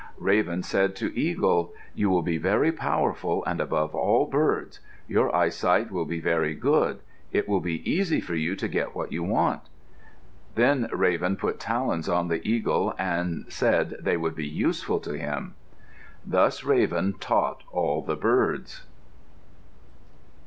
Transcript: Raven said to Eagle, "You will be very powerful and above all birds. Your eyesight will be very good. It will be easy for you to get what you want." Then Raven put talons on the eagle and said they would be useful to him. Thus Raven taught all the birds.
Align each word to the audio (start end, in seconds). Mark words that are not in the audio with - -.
Raven 0.17 0.63
said 0.63 0.95
to 0.95 1.15
Eagle, 1.15 1.75
"You 1.93 2.09
will 2.09 2.23
be 2.23 2.39
very 2.39 2.71
powerful 2.71 3.45
and 3.45 3.61
above 3.61 3.93
all 3.93 4.25
birds. 4.25 4.79
Your 5.07 5.29
eyesight 5.35 5.91
will 5.91 6.05
be 6.05 6.19
very 6.19 6.55
good. 6.55 7.01
It 7.31 7.47
will 7.47 7.59
be 7.61 7.87
easy 7.87 8.19
for 8.19 8.33
you 8.33 8.55
to 8.55 8.67
get 8.67 8.95
what 8.95 9.11
you 9.11 9.21
want." 9.21 9.61
Then 10.55 10.89
Raven 10.91 11.35
put 11.35 11.59
talons 11.59 12.09
on 12.09 12.29
the 12.29 12.41
eagle 12.47 12.95
and 12.97 13.45
said 13.53 13.93
they 14.01 14.17
would 14.17 14.33
be 14.35 14.47
useful 14.47 14.99
to 15.01 15.15
him. 15.15 15.53
Thus 16.25 16.63
Raven 16.63 17.13
taught 17.19 17.61
all 17.71 18.01
the 18.01 18.15
birds. 18.15 18.87